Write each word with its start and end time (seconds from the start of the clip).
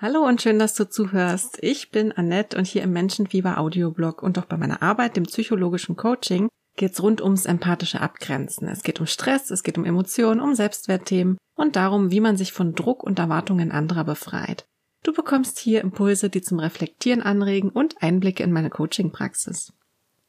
Hallo 0.00 0.24
und 0.24 0.40
schön, 0.40 0.60
dass 0.60 0.74
du 0.74 0.88
zuhörst. 0.88 1.58
Ich 1.60 1.90
bin 1.90 2.12
Annette 2.12 2.56
und 2.56 2.68
hier 2.68 2.84
im 2.84 2.92
Menschenfieber 2.92 3.58
Audioblog 3.58 4.22
und 4.22 4.38
auch 4.38 4.44
bei 4.44 4.56
meiner 4.56 4.80
Arbeit, 4.80 5.16
dem 5.16 5.24
psychologischen 5.24 5.96
Coaching, 5.96 6.48
geht's 6.76 7.02
rund 7.02 7.20
ums 7.20 7.46
empathische 7.46 8.00
Abgrenzen. 8.00 8.68
Es 8.68 8.84
geht 8.84 9.00
um 9.00 9.08
Stress, 9.08 9.50
es 9.50 9.64
geht 9.64 9.76
um 9.76 9.84
Emotionen, 9.84 10.40
um 10.40 10.54
Selbstwertthemen 10.54 11.36
und 11.56 11.74
darum, 11.74 12.12
wie 12.12 12.20
man 12.20 12.36
sich 12.36 12.52
von 12.52 12.76
Druck 12.76 13.02
und 13.02 13.18
Erwartungen 13.18 13.72
anderer 13.72 14.04
befreit. 14.04 14.68
Du 15.02 15.12
bekommst 15.12 15.58
hier 15.58 15.80
Impulse, 15.80 16.30
die 16.30 16.42
zum 16.42 16.60
Reflektieren 16.60 17.20
anregen 17.20 17.70
und 17.70 18.00
Einblicke 18.00 18.44
in 18.44 18.52
meine 18.52 18.70
Coaching-Praxis. 18.70 19.72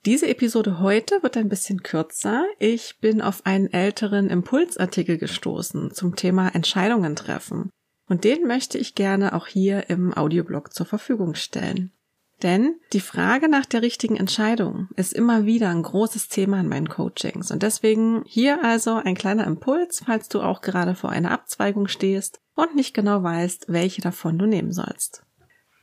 Diese 0.03 0.27
Episode 0.27 0.79
heute 0.79 1.21
wird 1.21 1.37
ein 1.37 1.49
bisschen 1.49 1.83
kürzer. 1.83 2.43
Ich 2.57 2.97
bin 3.01 3.21
auf 3.21 3.45
einen 3.45 3.71
älteren 3.71 4.31
Impulsartikel 4.31 5.19
gestoßen 5.19 5.91
zum 5.91 6.15
Thema 6.15 6.55
Entscheidungen 6.55 7.15
treffen. 7.15 7.69
Und 8.09 8.23
den 8.23 8.47
möchte 8.47 8.77
ich 8.77 8.95
gerne 8.95 9.33
auch 9.33 9.47
hier 9.47 9.89
im 9.89 10.13
Audioblog 10.13 10.73
zur 10.73 10.85
Verfügung 10.85 11.35
stellen. 11.35 11.91
Denn 12.41 12.75
die 12.93 13.01
Frage 13.01 13.49
nach 13.49 13.65
der 13.65 13.81
richtigen 13.81 14.15
Entscheidung 14.15 14.87
ist 14.95 15.13
immer 15.13 15.45
wieder 15.45 15.69
ein 15.69 15.83
großes 15.83 16.29
Thema 16.29 16.59
in 16.61 16.69
meinen 16.69 16.89
Coachings. 16.89 17.51
Und 17.51 17.63
deswegen 17.63 18.23
hier 18.25 18.63
also 18.63 18.95
ein 18.95 19.15
kleiner 19.15 19.45
Impuls, 19.45 20.03
falls 20.05 20.29
du 20.29 20.41
auch 20.41 20.61
gerade 20.61 20.95
vor 20.95 21.09
einer 21.09 21.31
Abzweigung 21.31 21.87
stehst 21.87 22.39
und 22.55 22.75
nicht 22.75 22.93
genau 22.93 23.23
weißt, 23.23 23.65
welche 23.67 24.01
davon 24.01 24.37
du 24.37 24.45
nehmen 24.45 24.71
sollst. 24.71 25.23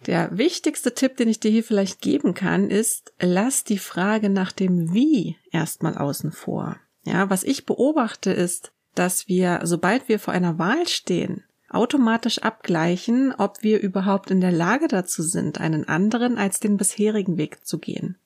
Der 0.07 0.37
wichtigste 0.37 0.95
Tipp, 0.95 1.17
den 1.17 1.29
ich 1.29 1.41
dir 1.41 1.51
hier 1.51 1.65
vielleicht 1.65 2.01
geben 2.01 2.35
kann, 2.35 2.71
ist, 2.71 3.13
lass 3.19 3.65
die 3.65 3.79
Frage 3.79 4.31
nach 4.31 4.53
dem 4.53 4.93
Wie 4.93 5.37
erstmal 5.51 5.97
außen 5.97 6.33
vor. 6.33 6.77
Ja, 7.05 7.31
was 7.31 7.45
ich 7.45 7.67
beobachte 7.67 8.33
ist, 8.33 8.73
dass 8.95 9.29
wir, 9.29 9.61
sobald 9.65 10.09
wir 10.09 10.19
vor 10.19 10.33
einer 10.33 10.59
Wahl 10.59 10.87
stehen, 10.89 11.45
automatisch 11.69 12.39
abgleichen, 12.39 13.35
ob 13.37 13.63
wir 13.63 13.81
überhaupt 13.81 14.31
in 14.31 14.41
der 14.41 14.53
Lage 14.53 14.89
dazu 14.89 15.23
sind, 15.23 15.61
einen 15.61 15.89
anderen 15.89 16.39
als 16.39 16.61
den 16.61 16.77
bisherigen 16.77 17.37
Weg 17.37 17.67
zu 17.67 17.79
gehen. 17.79 18.19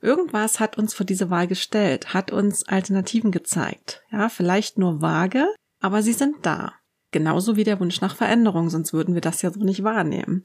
Irgendwas 0.00 0.60
hat 0.60 0.78
uns 0.78 0.94
vor 0.94 1.06
diese 1.06 1.30
Wahl 1.30 1.48
gestellt, 1.48 2.14
hat 2.14 2.30
uns 2.30 2.66
Alternativen 2.68 3.32
gezeigt. 3.32 4.02
Ja, 4.10 4.28
vielleicht 4.28 4.78
nur 4.78 5.02
vage, 5.02 5.46
aber 5.80 6.02
sie 6.02 6.12
sind 6.12 6.36
da. 6.42 6.72
Genauso 7.10 7.56
wie 7.56 7.64
der 7.64 7.80
Wunsch 7.80 8.00
nach 8.00 8.14
Veränderung, 8.16 8.70
sonst 8.70 8.92
würden 8.92 9.14
wir 9.14 9.20
das 9.20 9.42
ja 9.42 9.50
so 9.50 9.60
nicht 9.60 9.82
wahrnehmen. 9.82 10.44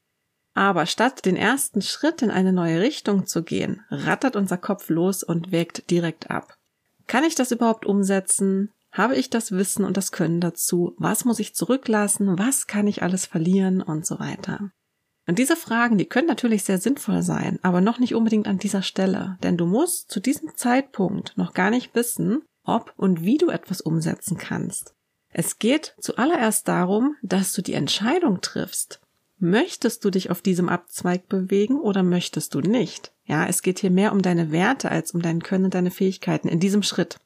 Aber 0.54 0.86
statt 0.86 1.26
den 1.26 1.36
ersten 1.36 1.81
Schritt 1.81 2.22
in 2.22 2.31
eine 2.31 2.54
neue 2.54 2.80
Richtung 2.80 3.26
zu 3.26 3.44
gehen, 3.44 3.81
rattert 3.90 4.36
unser 4.36 4.58
Kopf 4.58 4.90
los 4.90 5.24
und 5.24 5.52
wägt 5.52 5.90
direkt 5.90 6.30
ab. 6.30 6.56
Kann 7.08 7.24
ich 7.24 7.36
das 7.36 7.52
überhaupt 7.52 7.86
umsetzen? 7.86 8.72
Habe 8.94 9.16
ich 9.16 9.32
das 9.32 9.52
Wissen 9.52 9.86
und 9.86 9.98
das 9.98 10.12
Können 10.12 10.40
dazu? 10.40 10.94
Was 10.98 11.26
muss 11.26 11.40
ich 11.40 11.56
zurücklassen? 11.56 12.38
Was 12.38 12.68
kann 12.68 12.86
ich 12.86 13.02
alles 13.02 13.26
verlieren? 13.26 13.82
Und 13.82 14.06
so 14.06 14.20
weiter. 14.20 14.72
Und 15.26 15.40
diese 15.40 15.56
Fragen, 15.56 15.98
die 15.98 16.06
können 16.06 16.28
natürlich 16.28 16.64
sehr 16.64 16.78
sinnvoll 16.78 17.24
sein, 17.24 17.58
aber 17.64 17.82
noch 17.82 17.98
nicht 17.98 18.14
unbedingt 18.14 18.48
an 18.48 18.60
dieser 18.60 18.84
Stelle, 18.84 19.38
denn 19.42 19.58
du 19.58 19.66
musst 19.66 20.12
zu 20.12 20.20
diesem 20.20 20.56
Zeitpunkt 20.56 21.36
noch 21.38 21.54
gar 21.54 21.72
nicht 21.72 21.96
wissen, 21.96 22.44
ob 22.64 22.94
und 22.96 23.24
wie 23.24 23.38
du 23.38 23.50
etwas 23.50 23.82
umsetzen 23.82 24.38
kannst. 24.38 24.94
Es 25.30 25.58
geht 25.58 25.96
zuallererst 26.00 26.68
darum, 26.68 27.16
dass 27.24 27.54
du 27.54 27.64
die 27.64 27.74
Entscheidung 27.74 28.42
triffst. 28.42 29.00
Möchtest 29.40 30.06
du 30.06 30.12
dich 30.12 30.30
auf 30.30 30.42
diesem 30.42 30.70
Abzweig 30.70 31.28
bewegen 31.28 31.80
oder 31.80 32.04
möchtest 32.04 32.54
du 32.54 32.60
nicht? 32.60 33.12
Ja, 33.26 33.48
es 33.48 33.64
geht 33.64 33.80
hier 33.80 33.92
mehr 33.92 34.12
um 34.12 34.22
deine 34.22 34.52
Werte 34.52 34.92
als 34.92 35.14
um 35.14 35.22
dein 35.22 35.42
Können 35.42 35.72
deine 35.72 35.90
Fähigkeiten 35.90 36.48
in 36.48 36.60
diesem 36.60 36.84
Schritt. 36.84 37.18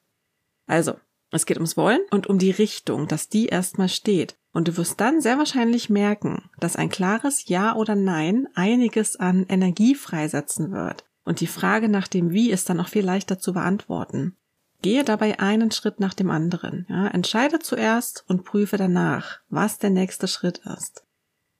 Also, 0.66 0.94
es 1.30 1.46
geht 1.46 1.58
ums 1.58 1.76
Wollen 1.76 2.00
und 2.10 2.26
um 2.26 2.38
die 2.38 2.50
Richtung, 2.50 3.06
dass 3.06 3.28
die 3.28 3.46
erstmal 3.46 3.88
steht. 3.88 4.36
Und 4.52 4.68
du 4.68 4.76
wirst 4.76 5.00
dann 5.00 5.20
sehr 5.20 5.38
wahrscheinlich 5.38 5.90
merken, 5.90 6.50
dass 6.58 6.76
ein 6.76 6.88
klares 6.88 7.48
Ja 7.48 7.76
oder 7.76 7.94
Nein 7.94 8.48
einiges 8.54 9.16
an 9.16 9.44
Energie 9.48 9.94
freisetzen 9.94 10.72
wird. 10.72 11.04
Und 11.24 11.40
die 11.40 11.46
Frage 11.46 11.88
nach 11.88 12.08
dem 12.08 12.30
Wie 12.30 12.50
ist 12.50 12.70
dann 12.70 12.80
auch 12.80 12.88
viel 12.88 13.04
leichter 13.04 13.38
zu 13.38 13.52
beantworten. 13.52 14.36
Gehe 14.80 15.04
dabei 15.04 15.40
einen 15.40 15.70
Schritt 15.70 16.00
nach 16.00 16.14
dem 16.14 16.30
anderen. 16.30 16.86
Ja, 16.88 17.08
entscheide 17.08 17.58
zuerst 17.58 18.24
und 18.28 18.44
prüfe 18.44 18.76
danach, 18.76 19.40
was 19.48 19.78
der 19.78 19.90
nächste 19.90 20.28
Schritt 20.28 20.58
ist. 20.58 21.04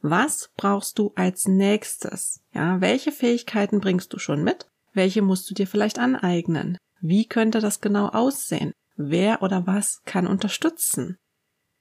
Was 0.01 0.51
brauchst 0.57 0.99
du 0.99 1.13
als 1.17 1.49
nächstes? 1.49 2.41
Ja, 2.55 2.81
welche 2.81 3.11
Fähigkeiten 3.11 3.81
bringst 3.81 4.13
du 4.13 4.19
schon 4.19 4.45
mit? 4.45 4.71
Welche 4.95 5.23
musst 5.23 5.51
du 5.51 5.55
dir 5.55 5.67
vielleicht 5.67 5.99
aneignen? 5.99 6.79
Wie 7.01 7.27
könnte 7.27 7.61
das 7.61 7.81
genau 7.81 8.07
aussehen? 8.07 8.73
Wer 8.99 9.43
oder 9.43 9.67
was 9.67 10.03
kann 10.05 10.27
unterstützen. 10.27 11.17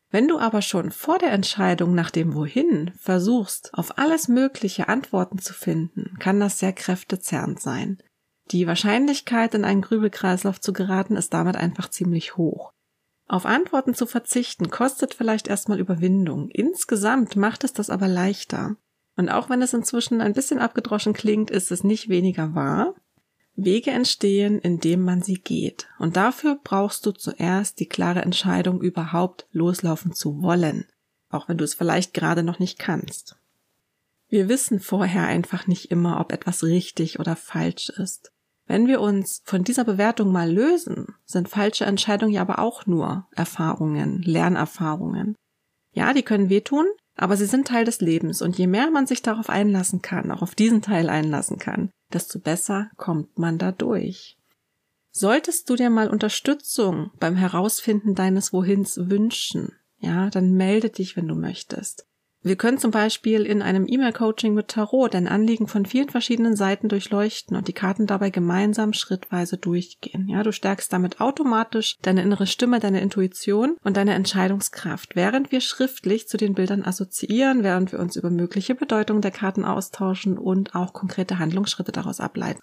Wenn 0.09 0.29
du 0.29 0.39
aber 0.39 0.61
schon 0.61 0.91
vor 0.91 1.17
der 1.17 1.33
Entscheidung 1.33 1.93
nach 1.93 2.11
dem 2.11 2.33
Wohin 2.33 2.93
versuchst, 2.97 3.73
auf 3.73 3.97
alles 3.97 4.29
Mögliche 4.29 4.87
Antworten 4.87 5.39
zu 5.39 5.53
finden, 5.53 6.15
kann 6.19 6.39
das 6.39 6.59
sehr 6.59 6.71
kräftezerrend 6.71 7.59
sein. 7.59 8.01
Die 8.51 8.65
Wahrscheinlichkeit, 8.67 9.53
in 9.53 9.65
einen 9.65 9.81
Grübelkreislauf 9.81 10.61
zu 10.61 10.71
geraten, 10.71 11.17
ist 11.17 11.33
damit 11.33 11.57
einfach 11.57 11.89
ziemlich 11.89 12.37
hoch. 12.37 12.71
Auf 13.27 13.45
Antworten 13.45 13.93
zu 13.93 14.05
verzichten 14.05 14.69
kostet 14.69 15.13
vielleicht 15.13 15.49
erstmal 15.49 15.81
Überwindung. 15.81 16.47
Insgesamt 16.49 17.35
macht 17.35 17.65
es 17.65 17.73
das 17.73 17.89
aber 17.89 18.07
leichter. 18.07 18.77
Und 19.17 19.27
auch 19.29 19.49
wenn 19.49 19.61
es 19.61 19.73
inzwischen 19.73 20.21
ein 20.21 20.31
bisschen 20.31 20.59
abgedroschen 20.59 21.11
klingt, 21.11 21.51
ist 21.51 21.71
es 21.71 21.83
nicht 21.83 22.07
weniger 22.07 22.55
wahr. 22.55 22.95
Wege 23.67 23.91
entstehen, 23.91 24.59
indem 24.59 25.03
man 25.03 25.21
sie 25.21 25.41
geht. 25.41 25.89
Und 25.99 26.15
dafür 26.15 26.57
brauchst 26.63 27.05
du 27.05 27.11
zuerst 27.11 27.81
die 27.81 27.85
klare 27.85 28.21
Entscheidung, 28.21 28.81
überhaupt 28.81 29.45
loslaufen 29.51 30.13
zu 30.13 30.41
wollen, 30.41 30.85
auch 31.29 31.49
wenn 31.49 31.57
du 31.57 31.65
es 31.65 31.73
vielleicht 31.73 32.13
gerade 32.13 32.43
noch 32.43 32.59
nicht 32.59 32.79
kannst. 32.79 33.35
Wir 34.29 34.47
wissen 34.47 34.79
vorher 34.79 35.27
einfach 35.27 35.67
nicht 35.67 35.91
immer, 35.91 36.21
ob 36.21 36.31
etwas 36.31 36.63
richtig 36.63 37.19
oder 37.19 37.35
falsch 37.35 37.89
ist. 37.89 38.31
Wenn 38.67 38.87
wir 38.87 39.01
uns 39.01 39.41
von 39.43 39.65
dieser 39.65 39.83
Bewertung 39.83 40.31
mal 40.31 40.49
lösen, 40.49 41.15
sind 41.25 41.49
falsche 41.49 41.83
Entscheidungen 41.83 42.33
ja 42.33 42.41
aber 42.41 42.59
auch 42.59 42.85
nur 42.85 43.27
Erfahrungen, 43.35 44.21
Lernerfahrungen. 44.21 45.35
Ja, 45.91 46.13
die 46.13 46.23
können 46.23 46.49
wehtun, 46.49 46.85
aber 47.17 47.35
sie 47.35 47.45
sind 47.45 47.67
Teil 47.67 47.83
des 47.83 47.99
Lebens 47.99 48.41
und 48.41 48.57
je 48.57 48.67
mehr 48.67 48.91
man 48.91 49.07
sich 49.07 49.21
darauf 49.21 49.49
einlassen 49.49 50.01
kann, 50.01 50.31
auch 50.31 50.41
auf 50.41 50.55
diesen 50.55 50.81
Teil 50.81 51.09
einlassen 51.09 51.57
kann, 51.57 51.89
desto 52.13 52.39
besser 52.39 52.89
kommt 52.95 53.37
man 53.37 53.57
da 53.57 53.71
durch. 53.71 54.37
Solltest 55.11 55.69
du 55.69 55.75
dir 55.75 55.89
mal 55.89 56.09
Unterstützung 56.09 57.11
beim 57.19 57.35
Herausfinden 57.35 58.15
deines 58.15 58.53
Wohins 58.53 58.97
wünschen, 59.09 59.73
ja, 59.99 60.29
dann 60.29 60.51
melde 60.51 60.89
dich, 60.89 61.17
wenn 61.17 61.27
du 61.27 61.35
möchtest. 61.35 62.06
Wir 62.47 62.55
können 62.55 62.77
zum 62.77 62.91
Beispiel 62.91 63.45
in 63.45 63.61
einem 63.61 63.85
E-Mail-Coaching 63.89 64.53
mit 64.53 64.69
Tarot 64.69 65.13
dein 65.13 65.27
Anliegen 65.27 65.67
von 65.67 65.85
vielen 65.85 66.07
verschiedenen 66.07 66.55
Seiten 66.55 66.87
durchleuchten 66.87 67.57
und 67.57 67.67
die 67.67 67.73
Karten 67.73 68.07
dabei 68.07 68.29
gemeinsam 68.29 68.93
schrittweise 68.93 69.57
durchgehen. 69.57 70.29
Ja, 70.29 70.43
du 70.43 70.53
stärkst 70.53 70.93
damit 70.93 71.19
automatisch 71.19 71.97
deine 72.01 72.21
innere 72.21 72.47
Stimme, 72.47 72.79
deine 72.79 73.01
Intuition 73.01 73.75
und 73.83 73.97
deine 73.97 74.13
Entscheidungskraft, 74.13 75.17
während 75.17 75.51
wir 75.51 75.59
schriftlich 75.59 76.29
zu 76.29 76.37
den 76.37 76.53
Bildern 76.53 76.85
assoziieren, 76.85 77.63
während 77.63 77.91
wir 77.91 77.99
uns 77.99 78.15
über 78.15 78.29
mögliche 78.29 78.75
Bedeutungen 78.75 79.21
der 79.21 79.31
Karten 79.31 79.65
austauschen 79.65 80.37
und 80.37 80.73
auch 80.73 80.93
konkrete 80.93 81.39
Handlungsschritte 81.39 81.91
daraus 81.91 82.21
ableiten. 82.21 82.61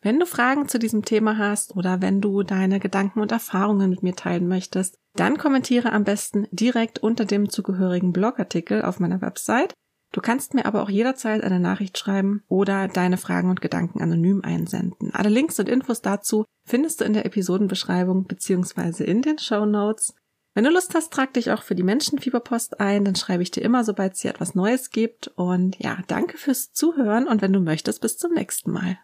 Wenn 0.00 0.20
du 0.20 0.26
Fragen 0.26 0.68
zu 0.68 0.78
diesem 0.78 1.04
Thema 1.04 1.38
hast 1.38 1.74
oder 1.74 2.00
wenn 2.00 2.20
du 2.20 2.44
deine 2.44 2.78
Gedanken 2.78 3.20
und 3.20 3.32
Erfahrungen 3.32 3.90
mit 3.90 4.02
mir 4.02 4.14
teilen 4.14 4.46
möchtest, 4.46 4.96
dann 5.16 5.38
kommentiere 5.38 5.92
am 5.92 6.04
besten 6.04 6.46
direkt 6.52 7.00
unter 7.00 7.24
dem 7.24 7.48
zugehörigen 7.48 8.12
Blogartikel 8.12 8.82
auf 8.82 9.00
meiner 9.00 9.20
Website. 9.20 9.74
Du 10.12 10.20
kannst 10.20 10.54
mir 10.54 10.64
aber 10.64 10.82
auch 10.82 10.88
jederzeit 10.88 11.42
eine 11.42 11.60
Nachricht 11.60 11.98
schreiben 11.98 12.42
oder 12.48 12.88
deine 12.88 13.18
Fragen 13.18 13.50
und 13.50 13.60
Gedanken 13.60 14.00
anonym 14.00 14.40
einsenden. 14.42 15.12
Alle 15.12 15.28
Links 15.28 15.58
und 15.58 15.68
Infos 15.68 16.00
dazu 16.00 16.44
findest 16.64 17.00
du 17.00 17.04
in 17.04 17.12
der 17.12 17.26
Episodenbeschreibung 17.26 18.26
beziehungsweise 18.26 19.04
in 19.04 19.20
den 19.20 19.38
Show 19.38 19.66
Notes. 19.66 20.14
Wenn 20.54 20.64
du 20.64 20.70
Lust 20.70 20.94
hast, 20.94 21.12
trag 21.12 21.34
dich 21.34 21.50
auch 21.50 21.62
für 21.62 21.74
die 21.74 21.82
Menschenfieberpost 21.82 22.80
ein, 22.80 23.04
dann 23.04 23.16
schreibe 23.16 23.42
ich 23.42 23.50
dir 23.50 23.62
immer, 23.62 23.84
sobald 23.84 24.14
es 24.14 24.20
hier 24.20 24.30
etwas 24.30 24.54
Neues 24.54 24.90
gibt. 24.90 25.28
Und 25.36 25.76
ja, 25.78 25.98
danke 26.06 26.38
fürs 26.38 26.72
Zuhören 26.72 27.26
und 27.26 27.42
wenn 27.42 27.52
du 27.52 27.60
möchtest, 27.60 28.00
bis 28.00 28.16
zum 28.16 28.32
nächsten 28.32 28.70
Mal. 28.70 28.98